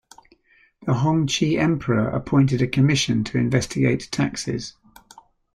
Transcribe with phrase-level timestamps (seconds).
[0.81, 4.73] The Hongxi Emperor appointed a commission to investigate taxes.